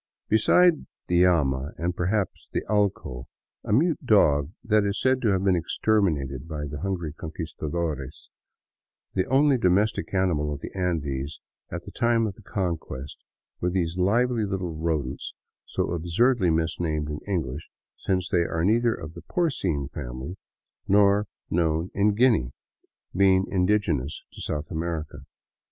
[0.29, 3.27] Besides the llama, and, perhaps, the allco,
[3.63, 8.31] a mute dog that is said to have been exterminated by the hungry Conquistadores,
[9.13, 11.39] the only domestic animal of the Andes
[11.71, 13.23] at the time of the Conquest
[13.59, 15.35] were these lively little rodents
[15.65, 20.35] so absurdly misnamed in English, since they are neither of the porcine family
[20.87, 22.53] nor known in Guinea,
[23.15, 25.25] being in digenous to South America.